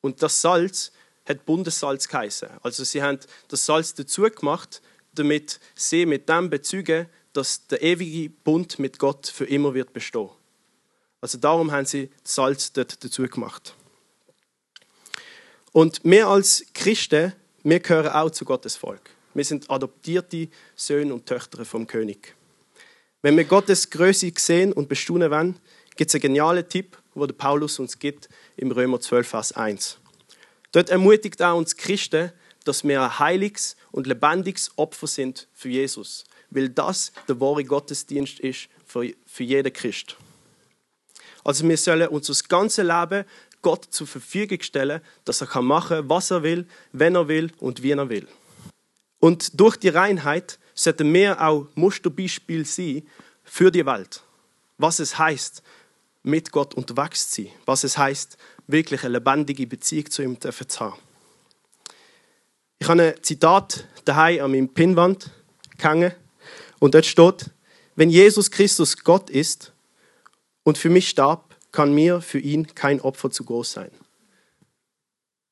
Und 0.00 0.22
das 0.22 0.40
Salz 0.40 0.92
hat 1.28 1.44
Bundessalz 1.44 2.06
geheißen. 2.06 2.50
Also 2.62 2.84
sie 2.84 3.02
haben 3.02 3.18
das 3.48 3.66
Salz 3.66 3.94
dazu 3.94 4.22
gemacht, 4.22 4.80
damit 5.12 5.58
sie 5.74 6.06
mit 6.06 6.28
dem 6.28 6.50
bezeugen, 6.50 7.08
dass 7.32 7.66
der 7.66 7.82
ewige 7.82 8.30
Bund 8.44 8.78
mit 8.78 8.98
Gott 8.98 9.26
für 9.26 9.44
immer 9.44 9.74
wird 9.74 9.92
bestehen. 9.92 10.30
Also 11.20 11.38
darum 11.38 11.70
haben 11.70 11.86
sie 11.86 12.10
Salz 12.24 12.72
dort 12.72 13.02
dazu 13.02 13.22
gemacht. 13.22 13.74
Und 15.72 16.00
wir 16.04 16.26
als 16.26 16.64
Christen, 16.74 17.32
wir 17.62 17.80
gehören 17.80 18.12
auch 18.12 18.30
zu 18.30 18.44
Gottes 18.44 18.76
Volk. 18.76 19.10
Wir 19.34 19.44
sind 19.44 19.70
adoptierte 19.70 20.48
Söhne 20.76 21.14
und 21.14 21.24
Töchter 21.26 21.64
vom 21.64 21.86
König. 21.86 22.34
Wenn 23.22 23.36
wir 23.36 23.44
Gottes 23.44 23.88
Größe 23.88 24.32
sehen 24.36 24.72
und 24.72 24.88
bestaunen 24.88 25.30
wollen, 25.30 25.56
gibt 25.96 26.10
es 26.10 26.14
einen 26.14 26.22
genialen 26.22 26.68
Tipp, 26.68 26.98
der 27.14 27.26
Paulus 27.28 27.78
uns 27.78 27.98
gibt 27.98 28.28
im 28.56 28.70
Römer 28.70 29.00
12, 29.00 29.28
Vers 29.28 29.52
1. 29.52 29.98
Dort 30.72 30.90
ermutigt 30.90 31.40
er 31.40 31.54
uns 31.54 31.76
Christen, 31.76 32.32
dass 32.64 32.84
wir 32.84 33.02
ein 33.02 33.18
heiliges 33.18 33.76
und 33.90 34.06
lebendiges 34.06 34.72
Opfer 34.76 35.06
sind 35.06 35.48
für 35.52 35.68
Jesus, 35.68 36.24
weil 36.54 36.68
das 36.68 37.12
der 37.28 37.40
wahre 37.40 37.64
Gottesdienst 37.64 38.40
ist 38.40 38.68
für, 38.86 39.12
für 39.26 39.44
jeden 39.44 39.72
Christ. 39.72 40.16
Also 41.44 41.68
wir 41.68 41.76
sollen 41.76 42.08
uns 42.08 42.28
das 42.28 42.46
ganze 42.48 42.82
Leben 42.82 43.24
Gott 43.62 43.86
zur 43.90 44.06
Verfügung 44.06 44.60
stellen, 44.62 45.00
dass 45.24 45.40
er 45.40 45.62
machen 45.62 45.98
kann, 45.98 46.08
was 46.08 46.30
er 46.30 46.42
will, 46.42 46.66
wenn 46.92 47.14
er 47.14 47.28
will 47.28 47.50
und 47.58 47.82
wie 47.82 47.92
er 47.92 48.08
will. 48.08 48.26
Und 49.20 49.60
durch 49.60 49.76
die 49.76 49.88
Reinheit 49.88 50.58
sollten 50.74 51.12
wir 51.14 51.40
auch 51.40 51.68
Musterbeispiel 51.74 52.64
sein 52.64 53.06
für 53.44 53.70
die 53.70 53.86
Welt. 53.86 54.22
Was 54.78 54.98
es 54.98 55.16
heißt, 55.16 55.62
mit 56.24 56.50
Gott 56.50 56.74
unterwegs 56.74 57.30
zu 57.30 57.42
sein. 57.42 57.52
Was 57.66 57.84
es 57.84 57.98
heißt, 57.98 58.36
wirklich 58.66 59.04
eine 59.04 59.14
lebendige 59.14 59.66
Beziehung 59.66 60.10
zu 60.10 60.22
ihm 60.22 60.40
zu 60.40 60.50
haben. 60.80 60.98
Ich 62.78 62.88
habe 62.88 63.02
ein 63.02 63.22
Zitat 63.22 63.86
daheim 64.04 64.44
an 64.44 64.50
meinem 64.50 64.68
Pinnwand 64.68 65.30
gehangen 65.78 66.12
und 66.82 66.94
dort 66.94 67.06
steht: 67.06 67.50
Wenn 67.94 68.10
Jesus 68.10 68.50
Christus 68.50 69.04
Gott 69.04 69.30
ist 69.30 69.72
und 70.64 70.76
für 70.76 70.90
mich 70.90 71.08
starb, 71.08 71.54
kann 71.70 71.94
mir 71.94 72.20
für 72.20 72.40
ihn 72.40 72.66
kein 72.74 73.00
Opfer 73.00 73.30
zu 73.30 73.44
groß 73.44 73.70
sein. 73.70 73.92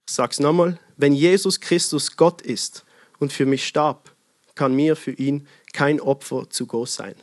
Ich 0.08 0.14
sage 0.14 0.32
es 0.32 0.40
nochmal: 0.40 0.80
Wenn 0.96 1.12
Jesus 1.12 1.60
Christus 1.60 2.16
Gott 2.16 2.42
ist 2.42 2.84
und 3.20 3.32
für 3.32 3.46
mich 3.46 3.64
starb, 3.64 4.12
kann 4.56 4.74
mir 4.74 4.96
für 4.96 5.12
ihn 5.12 5.46
kein 5.72 6.00
Opfer 6.00 6.50
zu 6.50 6.66
groß 6.66 6.96
sein. 6.96 7.14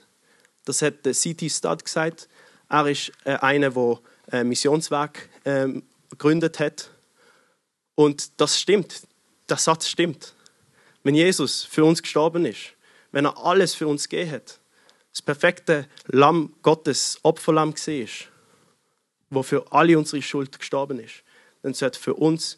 Das 0.63 0.81
hat 0.81 1.05
der 1.05 1.13
C.T. 1.13 1.49
Studd 1.49 1.83
gesagt. 1.83 2.29
Er 2.69 2.87
ist 2.87 3.11
äh, 3.25 3.33
einer, 3.35 3.71
der 3.71 3.99
äh, 4.31 4.43
Missionswerk 4.45 5.27
ähm, 5.43 5.83
gegründet 6.09 6.59
hat. 6.61 6.91
Und 7.95 8.39
das 8.39 8.57
stimmt. 8.57 9.01
Der 9.49 9.57
Satz 9.57 9.89
stimmt. 9.89 10.33
Wenn 11.03 11.15
Jesus 11.15 11.65
für 11.65 11.83
uns 11.83 12.01
gestorben 12.01 12.45
ist, 12.45 12.76
wenn 13.11 13.25
er 13.25 13.37
alles 13.37 13.73
für 13.75 13.87
uns 13.87 14.09
gegeben 14.09 14.31
hat, 14.31 14.59
das 15.11 15.21
perfekte 15.21 15.87
Lamm 16.07 16.53
Gottes, 16.61 17.19
Opferlamm 17.23 17.73
war, 17.73 18.07
wo 19.29 19.43
für 19.43 19.71
alle 19.71 19.97
unsere 19.97 20.21
Schuld 20.21 20.57
gestorben 20.57 20.99
ist, 20.99 21.23
dann 21.63 21.73
sollte 21.73 21.99
für 21.99 22.13
uns 22.13 22.57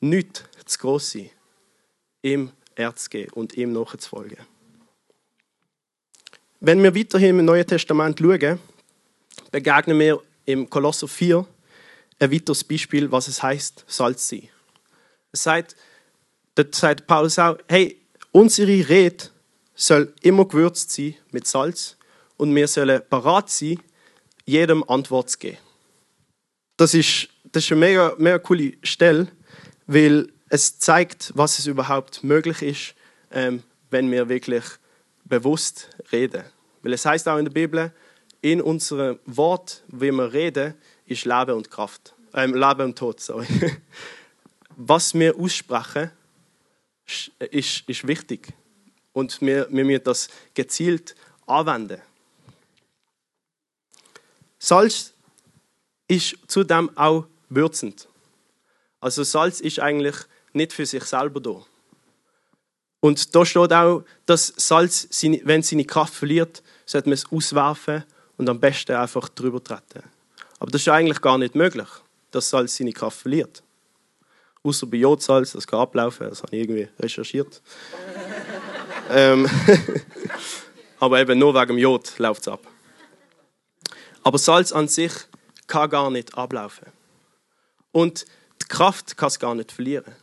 nichts 0.00 0.44
zu 0.66 0.78
groß 0.78 1.12
sein, 1.12 1.30
ihm 2.22 2.52
Erz 2.74 3.08
geben 3.08 3.32
und 3.32 3.56
ihm 3.56 3.72
nachzufolgen. 3.72 4.38
Wenn 6.60 6.82
wir 6.82 6.94
weiterhin 6.94 7.38
im 7.38 7.44
Neuen 7.44 7.66
Testament 7.66 8.18
schauen, 8.18 8.58
begegnen 9.50 9.98
wir 9.98 10.22
im 10.44 10.68
Kolosser 10.68 11.08
4 11.08 11.46
ein 12.18 12.32
weiteres 12.32 12.64
Beispiel, 12.64 13.10
was 13.12 13.28
es 13.28 13.42
heißt, 13.42 13.84
Salz 13.86 14.28
sein. 14.28 14.48
Es 15.32 15.42
sagt, 15.42 15.76
sagt 16.72 17.06
Paulus 17.06 17.38
auch, 17.38 17.58
hey, 17.68 18.00
unsere 18.32 18.88
Rede 18.88 19.30
soll 19.76 20.12
immer 20.22 20.46
gewürzt 20.46 20.90
sein 20.90 21.14
mit 21.30 21.46
Salz 21.46 21.96
und 22.36 22.54
wir 22.54 22.66
sollen 22.66 23.02
parat 23.08 23.50
sein, 23.50 23.78
jedem 24.44 24.82
Antwort 24.88 25.30
zu 25.30 25.38
geben. 25.38 25.58
Das 26.76 26.94
ist, 26.94 27.28
das 27.44 27.64
ist 27.64 27.72
eine 27.72 27.80
mega, 27.80 28.14
mega 28.18 28.38
coole 28.38 28.72
Stelle, 28.82 29.28
weil 29.86 30.32
es 30.48 30.78
zeigt, 30.78 31.32
was 31.34 31.58
es 31.58 31.66
überhaupt 31.66 32.24
möglich 32.24 32.62
ist, 32.62 32.94
ähm, 33.30 33.62
wenn 33.90 34.10
wir 34.10 34.28
wirklich 34.28 34.64
bewusst 35.24 35.90
reden. 36.12 36.44
Weil 36.82 36.92
es 36.92 37.04
heißt 37.04 37.28
auch 37.28 37.38
in 37.38 37.46
der 37.46 37.52
Bibel, 37.52 37.92
in 38.40 38.60
unserem 38.60 39.18
Wort, 39.24 39.82
wie 39.88 40.12
wir 40.12 40.32
reden, 40.32 40.74
ist 41.06 41.24
Leben 41.24 41.56
und 41.56 41.70
Kraft. 41.70 42.14
Ähm, 42.34 42.54
Leben 42.54 42.82
und 42.82 42.98
Tod, 42.98 43.20
sorry. 43.20 43.46
Was 44.76 45.14
wir 45.14 45.36
aussprechen, 45.36 46.10
ist, 47.50 47.82
ist 47.86 48.06
wichtig. 48.06 48.52
Und 49.16 49.40
wir, 49.40 49.66
wir 49.70 49.82
müssen 49.82 50.04
das 50.04 50.28
gezielt 50.52 51.14
anwenden. 51.46 52.02
Salz 54.58 55.14
ist 56.06 56.36
zudem 56.46 56.94
auch 56.98 57.24
würzend. 57.48 58.08
Also 59.00 59.22
Salz 59.22 59.62
ist 59.62 59.80
eigentlich 59.80 60.16
nicht 60.52 60.74
für 60.74 60.84
sich 60.84 61.02
selber 61.04 61.40
da. 61.40 61.64
Und 63.00 63.34
da 63.34 63.46
steht 63.46 63.72
auch, 63.72 64.04
dass 64.26 64.52
Salz, 64.58 65.08
wenn 65.22 65.60
es 65.60 65.70
seine 65.70 65.86
Kraft 65.86 66.12
verliert, 66.12 66.62
sollte 66.84 67.08
man 67.08 67.14
es 67.14 67.24
auswerfen 67.32 68.04
und 68.36 68.50
am 68.50 68.60
besten 68.60 68.96
einfach 68.96 69.30
drüber 69.30 69.64
treten. 69.64 70.02
Aber 70.58 70.70
das 70.70 70.82
ist 70.82 70.88
eigentlich 70.88 71.22
gar 71.22 71.38
nicht 71.38 71.54
möglich, 71.54 71.88
dass 72.32 72.50
Salz 72.50 72.76
seine 72.76 72.92
Kraft 72.92 73.22
verliert. 73.22 73.62
Außer 74.62 74.86
bei 74.86 74.98
Jodsalz, 74.98 75.52
das 75.52 75.66
kann 75.66 75.80
ablaufen, 75.80 76.28
das 76.28 76.42
habe 76.42 76.54
ich 76.54 76.64
irgendwie 76.64 76.88
recherchiert. 77.00 77.62
Ähm, 79.10 79.48
aber 81.00 81.20
eben 81.20 81.38
nur 81.38 81.54
wegen 81.54 81.68
dem 81.68 81.78
Jod 81.78 82.18
läuft 82.18 82.42
es 82.42 82.48
ab. 82.48 82.66
Aber 84.22 84.38
Salz 84.38 84.72
an 84.72 84.88
sich 84.88 85.12
kann 85.66 85.90
gar 85.90 86.10
nicht 86.10 86.36
ablaufen. 86.36 86.86
Und 87.92 88.26
die 88.62 88.66
Kraft 88.68 89.16
kann 89.16 89.28
es 89.28 89.38
gar 89.38 89.54
nicht 89.54 89.72
verlieren. 89.72 90.14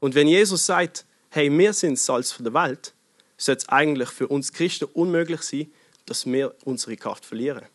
Und 0.00 0.14
wenn 0.14 0.28
Jesus 0.28 0.66
sagt, 0.66 1.04
hey, 1.30 1.50
wir 1.50 1.72
sind 1.72 1.98
Salz 1.98 2.36
der 2.38 2.54
Welt, 2.54 2.94
sollte 3.36 3.62
es 3.62 3.68
eigentlich 3.68 4.08
für 4.08 4.28
uns 4.28 4.52
Christen 4.52 4.86
unmöglich 4.94 5.42
sein, 5.42 5.70
dass 6.06 6.26
wir 6.26 6.54
unsere 6.64 6.96
Kraft 6.96 7.24
verlieren. 7.24 7.66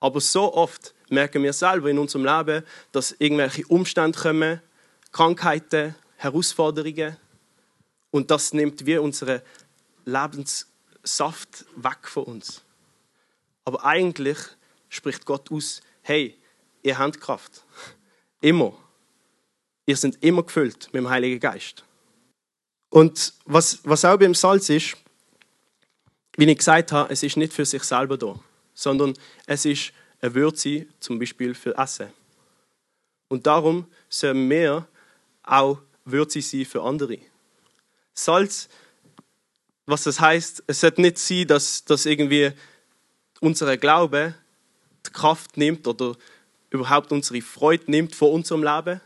Aber 0.00 0.20
so 0.20 0.54
oft 0.54 0.94
merken 1.08 1.42
wir 1.42 1.52
selber 1.52 1.90
in 1.90 1.98
unserem 1.98 2.24
Leben, 2.24 2.64
dass 2.92 3.14
irgendwelche 3.18 3.66
Umstände 3.66 4.18
kommen, 4.18 4.62
Krankheiten, 5.12 5.94
Herausforderungen, 6.16 7.16
und 8.10 8.30
das 8.30 8.52
nimmt 8.52 8.86
wie 8.86 8.98
unsere 8.98 9.42
Lebenssaft 10.04 11.66
weg 11.76 12.08
von 12.08 12.24
uns. 12.24 12.62
Aber 13.64 13.84
eigentlich 13.84 14.38
spricht 14.88 15.26
Gott 15.26 15.50
aus, 15.52 15.82
hey, 16.02 16.38
ihr 16.82 16.98
habt 16.98 17.20
Kraft. 17.20 17.64
Immer. 18.40 18.72
Ihr 19.86 19.96
seid 19.96 20.16
immer 20.22 20.42
gefüllt 20.42 20.86
mit 20.86 20.94
dem 20.94 21.08
Heiligen 21.10 21.40
Geist. 21.40 21.84
Und 22.90 23.34
was, 23.44 23.80
was 23.84 24.04
auch 24.04 24.18
beim 24.18 24.34
Salz 24.34 24.68
ist, 24.70 24.96
wie 26.36 26.50
ich 26.50 26.58
gesagt 26.58 26.92
habe, 26.92 27.12
es 27.12 27.22
ist 27.22 27.36
nicht 27.36 27.52
für 27.52 27.64
sich 27.64 27.82
selber 27.82 28.16
da, 28.16 28.38
sondern 28.72 29.14
es 29.46 29.64
ist 29.64 29.92
eine 30.20 30.34
Würze, 30.34 30.86
zum 31.00 31.18
Beispiel 31.18 31.54
für 31.54 31.76
Essen. 31.76 32.08
Und 33.28 33.46
darum 33.46 33.86
sollen 34.08 34.48
wir 34.48 34.86
auch 35.42 35.78
Würze 36.04 36.40
sein 36.40 36.64
für 36.64 36.82
andere. 36.82 37.18
Salz, 38.24 38.68
was 39.86 40.02
das 40.02 40.20
heißt, 40.20 40.64
es 40.66 40.80
sollte 40.80 41.00
nicht 41.00 41.18
sein, 41.18 41.46
dass, 41.46 41.84
dass 41.84 42.04
irgendwie 42.04 42.52
unser 43.40 43.76
Glaube 43.76 44.34
die 45.06 45.10
Kraft 45.10 45.56
nimmt 45.56 45.86
oder 45.86 46.16
überhaupt 46.70 47.12
unsere 47.12 47.40
Freude 47.40 47.90
nimmt 47.90 48.14
von 48.14 48.32
unserem 48.32 48.62
Leben, 48.62 49.00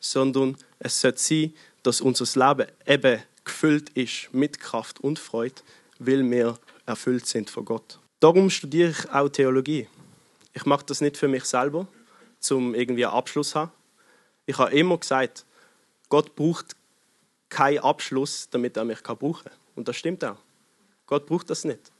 sondern 0.00 0.56
es 0.78 1.00
sollte 1.00 1.18
sein, 1.18 1.54
dass 1.82 2.00
unser 2.00 2.26
Leben 2.48 2.70
eben 2.86 3.22
gefüllt 3.44 3.88
ist 3.90 4.28
mit 4.32 4.60
Kraft 4.60 5.00
und 5.00 5.18
Freude, 5.18 5.62
weil 5.98 6.30
wir 6.30 6.58
erfüllt 6.86 7.26
sind 7.26 7.48
von 7.50 7.64
Gott. 7.64 7.98
Darum 8.20 8.50
studiere 8.50 8.90
ich 8.90 9.10
auch 9.10 9.28
Theologie. 9.28 9.88
Ich 10.52 10.66
mache 10.66 10.84
das 10.84 11.00
nicht 11.00 11.16
für 11.16 11.28
mich 11.28 11.44
selber, 11.44 11.88
um 12.50 12.74
irgendwie 12.74 13.06
einen 13.06 13.14
Abschluss 13.14 13.50
zu 13.50 13.60
haben. 13.60 13.72
Ich 14.44 14.58
habe 14.58 14.72
immer 14.72 14.98
gesagt, 14.98 15.46
Gott 16.08 16.34
braucht 16.36 16.76
keinen 17.48 17.78
Abschluss, 17.80 18.48
damit 18.50 18.76
er 18.76 18.84
mich 18.84 19.02
brauchen 19.02 19.44
kann. 19.44 19.52
Und 19.74 19.88
das 19.88 19.96
stimmt 19.96 20.24
auch. 20.24 20.38
Gott 21.06 21.26
braucht 21.26 21.50
das 21.50 21.64
nicht. 21.64 21.90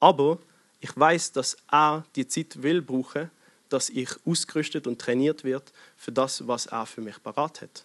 Aber 0.00 0.38
ich 0.80 0.96
weiß, 0.96 1.32
dass 1.32 1.56
er 1.70 2.04
die 2.16 2.26
Zeit 2.26 2.62
will 2.62 2.82
brauchen, 2.82 3.30
dass 3.68 3.88
ich 3.88 4.10
ausgerüstet 4.26 4.86
und 4.86 5.00
trainiert 5.00 5.44
wird 5.44 5.72
für 5.96 6.12
das, 6.12 6.46
was 6.46 6.66
er 6.66 6.86
für 6.86 7.00
mich 7.00 7.22
parat 7.22 7.62
hat. 7.62 7.84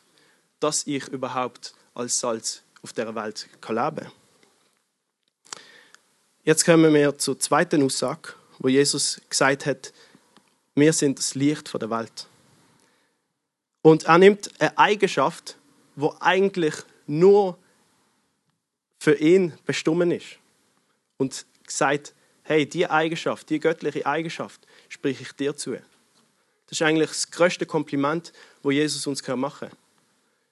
Dass 0.60 0.88
ich 0.88 1.08
überhaupt 1.10 1.76
als 1.94 2.20
Salz 2.20 2.64
auf 2.82 2.94
der 2.94 3.14
Welt 3.16 3.48
kann 3.62 3.76
leben 3.76 4.12
Jetzt 6.44 6.66
kommen 6.66 6.94
wir 6.94 7.18
zur 7.18 7.38
zweiten 7.40 7.84
Aussage, 7.84 8.34
wo 8.60 8.70
Jesus 8.70 9.22
gesagt 9.30 9.66
hat, 9.66 9.92
wir 10.76 10.94
sind 10.94 11.20
das 11.20 11.36
Licht 11.36 11.74
der 11.74 11.90
Welt. 11.90 12.28
Und 13.82 14.06
er 14.06 14.18
nimmt 14.18 14.50
eine 14.60 14.78
Eigenschaft, 14.78 15.57
wo 15.98 16.16
eigentlich 16.20 16.76
nur 17.08 17.58
für 19.00 19.16
ihn 19.16 19.54
bestimmt 19.66 20.14
ist. 20.14 20.38
Und 21.18 21.46
sagt, 21.68 22.14
hey, 22.44 22.66
die 22.68 22.88
Eigenschaft, 22.88 23.50
die 23.50 23.60
göttliche 23.60 24.06
Eigenschaft, 24.06 24.66
spreche 24.88 25.24
ich 25.24 25.32
dir 25.34 25.58
zu. 25.58 25.72
Das 25.72 26.80
ist 26.80 26.82
eigentlich 26.82 27.10
das 27.10 27.32
größte 27.32 27.66
Kompliment, 27.66 28.32
wo 28.62 28.72
Jesus 28.72 29.08
uns 29.08 29.28
machen 29.28 29.70
kann. 29.70 29.78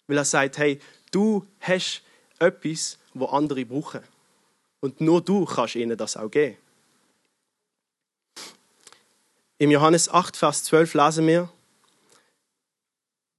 Weil 0.08 0.18
er 0.18 0.26
sagt, 0.26 0.58
hey, 0.58 0.80
du 1.12 1.46
hast 1.60 2.02
etwas, 2.40 2.98
wo 3.14 3.26
andere 3.26 3.66
brauchen. 3.66 4.02
Und 4.80 5.00
nur 5.00 5.22
du 5.22 5.46
kannst 5.46 5.76
ihnen 5.76 5.98
das 5.98 6.18
auch 6.18 6.30
geben. 6.30 6.58
Im 9.58 9.72
Johannes 9.72 10.10
8, 10.10 10.36
Vers 10.36 10.64
12 10.66 10.94
lesen 10.96 11.28
wir, 11.28 11.50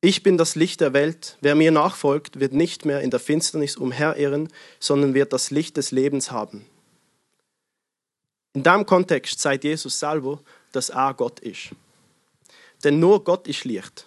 ich 0.07 0.23
bin 0.23 0.39
das 0.39 0.55
Licht 0.55 0.81
der 0.81 0.93
Welt. 0.93 1.37
Wer 1.41 1.57
mir 1.57 1.73
nachfolgt, 1.73 2.39
wird 2.39 2.53
nicht 2.53 2.85
mehr 2.85 3.01
in 3.01 3.11
der 3.11 3.19
Finsternis 3.19 3.77
umherirren, 3.77 4.49
sondern 4.79 5.15
wird 5.15 5.33
das 5.33 5.51
Licht 5.51 5.77
des 5.77 5.91
Lebens 5.91 6.31
haben. 6.31 6.65
In 8.53 8.63
diesem 8.63 8.87
Kontext 8.87 9.41
sagt 9.41 9.65
Jesus 9.65 9.99
selber, 9.99 10.41
dass 10.71 10.91
er 10.91 11.13
Gott 11.13 11.41
ist. 11.41 11.71
Denn 12.85 13.01
nur 13.01 13.25
Gott 13.25 13.49
ist 13.49 13.65
Licht. 13.65 14.07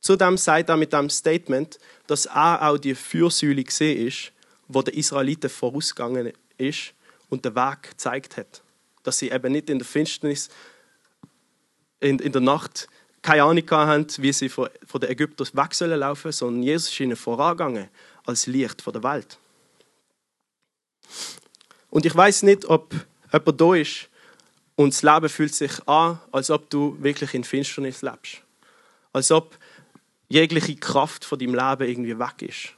Zudem 0.00 0.36
sagt 0.36 0.68
er 0.68 0.76
mit 0.76 0.92
dem 0.92 1.08
Statement, 1.08 1.78
dass 2.06 2.26
er 2.26 2.68
auch 2.68 2.76
die 2.76 2.94
Fürsäule 2.94 3.64
gesehen 3.64 4.06
ist, 4.06 4.32
wo 4.68 4.82
der 4.82 4.92
Israeliten 4.92 5.48
vorausgegangen 5.48 6.34
ist 6.58 6.92
und 7.30 7.42
den 7.42 7.54
Weg 7.54 7.90
gezeigt 7.92 8.36
hat. 8.36 8.62
Dass 9.02 9.16
sie 9.16 9.30
eben 9.30 9.52
nicht 9.52 9.70
in 9.70 9.78
der 9.78 9.86
Finsternis, 9.86 10.50
in, 12.00 12.18
in 12.18 12.32
der 12.32 12.42
Nacht 12.42 12.86
keine 13.26 13.42
Ahnung 13.42 13.68
haben, 13.70 14.06
wie 14.18 14.32
sie 14.32 14.48
von, 14.48 14.68
den 14.94 15.10
Ägyptern 15.10 15.48
weg 15.52 15.74
sollen 15.74 15.98
laufen, 15.98 16.30
sondern 16.30 16.62
Jesus 16.62 16.92
ist 16.92 17.00
ihnen 17.00 17.16
vorangegangen 17.16 17.88
als 18.24 18.46
Licht 18.46 18.86
der 18.86 19.02
Welt. 19.02 19.36
Und 21.90 22.06
ich 22.06 22.14
weiß 22.14 22.44
nicht, 22.44 22.66
ob 22.66 22.94
jemand 23.32 23.60
da 23.60 23.74
ist 23.74 24.08
und 24.76 24.94
das 24.94 25.02
Leben 25.02 25.28
fühlt 25.28 25.54
sich 25.54 25.88
an, 25.88 26.20
als 26.30 26.50
ob 26.50 26.70
du 26.70 26.96
wirklich 27.00 27.34
in 27.34 27.42
Finsternis 27.42 28.02
lebst. 28.02 28.42
Als 29.12 29.32
ob 29.32 29.58
jegliche 30.28 30.76
Kraft 30.76 31.24
von 31.24 31.38
deinem 31.38 31.54
Leben 31.54 31.88
irgendwie 31.88 32.18
weg 32.18 32.42
ist. 32.42 32.74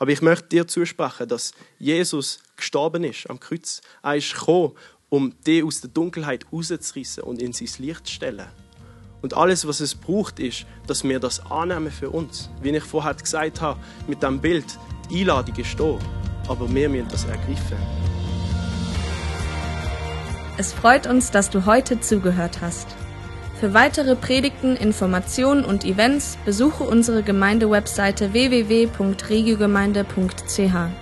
Aber 0.00 0.10
ich 0.10 0.22
möchte 0.22 0.48
dir 0.48 0.66
zusprechen, 0.66 1.28
dass 1.28 1.52
Jesus 1.78 2.40
gestorben 2.56 3.04
ist 3.04 3.30
am 3.30 3.38
Kreuz. 3.38 3.80
Er 4.02 4.16
ist 4.16 4.34
gekommen, 4.34 4.72
um 5.08 5.40
dich 5.44 5.62
aus 5.62 5.82
der 5.82 5.90
Dunkelheit 5.90 6.46
rauszureißen 6.52 7.22
und 7.22 7.40
in 7.40 7.52
sein 7.52 7.68
Licht 7.78 8.08
zu 8.08 8.14
stellen. 8.14 8.48
Und 9.22 9.36
alles, 9.36 9.66
was 9.66 9.80
es 9.80 9.94
braucht, 9.94 10.38
ist, 10.40 10.66
dass 10.86 11.04
wir 11.04 11.20
das 11.20 11.40
annehmen 11.50 11.92
für 11.92 12.10
uns. 12.10 12.50
Wie 12.60 12.70
ich 12.70 12.82
vorher 12.82 13.14
gesagt 13.14 13.60
habe, 13.60 13.78
mit 14.08 14.20
dem 14.22 14.40
Bild, 14.40 14.64
die 15.10 15.20
Einladung 15.20 15.54
ist 15.56 15.78
da, 15.78 15.98
aber 16.48 16.74
wir 16.74 16.88
müssen 16.88 17.08
das 17.08 17.24
ergreifen. 17.24 17.76
Es 20.58 20.72
freut 20.72 21.06
uns, 21.06 21.30
dass 21.30 21.50
du 21.50 21.66
heute 21.66 22.00
zugehört 22.00 22.60
hast. 22.60 22.88
Für 23.58 23.74
weitere 23.74 24.16
Predigten, 24.16 24.74
Informationen 24.76 25.64
und 25.64 25.84
Events 25.84 26.36
besuche 26.44 26.82
unsere 26.82 27.22
Gemeindewebseite 27.22 28.32
www.regiogemeinde.ch. 28.32 31.01